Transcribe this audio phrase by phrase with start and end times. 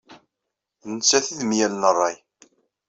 [0.87, 2.17] D nettat i d myal n ṛṛay.